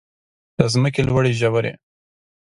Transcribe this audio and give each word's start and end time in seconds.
د 0.57 0.59
ځمکې 0.73 1.01
لوړې 1.07 1.31
ژورې. 1.39 1.73